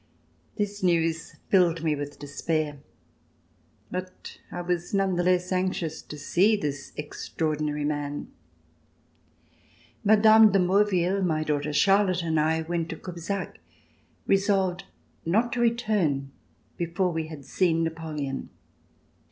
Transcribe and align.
This 0.55 0.81
news 0.81 1.35
filled 1.49 1.83
me 1.83 1.93
with 1.95 2.17
despair, 2.17 2.79
but 3.91 4.39
I 4.51 4.61
was 4.61 4.95
none 4.95 5.15
the 5.15 5.21
less 5.23 5.51
anxious 5.51 6.01
to 6.01 6.17
see 6.17 6.55
this 6.57 6.91
extraor 6.97 7.55
dinary 7.55 7.85
man. 7.85 8.31
Mme. 10.03 10.21
de 10.51 10.57
Maurville, 10.57 11.21
my 11.23 11.43
daughter 11.43 11.71
Charlotte 11.71 12.23
and 12.23 12.39
I 12.39 12.63
went 12.63 12.89
to 12.89 12.95
Cubzac 12.95 13.57
resolved 14.25 14.85
not 15.23 15.53
to 15.53 15.59
return 15.59 16.31
before 16.77 17.11
we 17.11 17.27
had 17.27 17.45
seen 17.45 17.83
Napoleon. 17.83 18.49